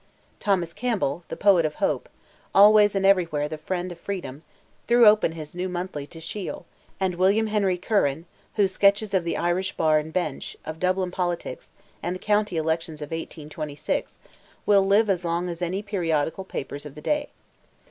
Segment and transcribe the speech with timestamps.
[0.39, 2.09] Thomas Campbell, the Poet of Hope,
[2.55, 4.41] always and everywhere the friend of freedom,
[4.87, 6.65] threw open his New Monthly, to Shiel,
[6.99, 8.25] and William Henry Curran,
[8.55, 11.69] whose sketches of the Irish Bar and Bench, of Dublin politics,
[12.01, 14.17] and the county elections of 1826,
[14.65, 17.29] will live as long as any periodical papers of the day.